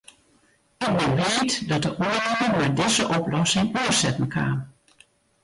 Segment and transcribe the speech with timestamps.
[0.77, 4.57] Ik bin bliid dat de oannimmer mei dizze oplossing oansetten kaam.